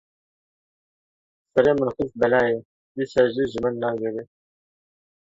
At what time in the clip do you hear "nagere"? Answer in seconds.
3.83-4.23